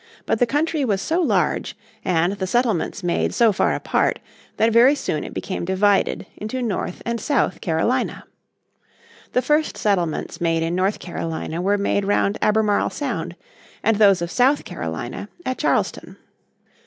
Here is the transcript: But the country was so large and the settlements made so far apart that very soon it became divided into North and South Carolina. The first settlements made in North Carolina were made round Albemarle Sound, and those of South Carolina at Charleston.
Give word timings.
But 0.25 0.39
the 0.39 0.47
country 0.47 0.83
was 0.83 0.99
so 0.99 1.21
large 1.21 1.77
and 2.03 2.33
the 2.33 2.47
settlements 2.47 3.03
made 3.03 3.35
so 3.35 3.51
far 3.53 3.75
apart 3.75 4.17
that 4.57 4.73
very 4.73 4.95
soon 4.95 5.23
it 5.23 5.31
became 5.31 5.63
divided 5.63 6.25
into 6.37 6.63
North 6.63 7.03
and 7.05 7.21
South 7.21 7.61
Carolina. 7.61 8.23
The 9.33 9.43
first 9.43 9.77
settlements 9.77 10.41
made 10.41 10.63
in 10.63 10.73
North 10.73 10.97
Carolina 10.97 11.61
were 11.61 11.77
made 11.77 12.03
round 12.05 12.39
Albemarle 12.41 12.89
Sound, 12.89 13.35
and 13.83 13.97
those 13.97 14.23
of 14.23 14.31
South 14.31 14.65
Carolina 14.65 15.29
at 15.45 15.59
Charleston. 15.59 16.17